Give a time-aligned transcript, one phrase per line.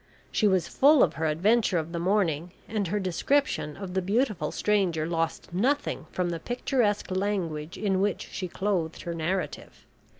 [0.31, 4.51] She was full of her adventure of the morning, and her description of the beautiful
[4.51, 9.85] stranger lost nothing from the picturesque language in which she clothed her narrative.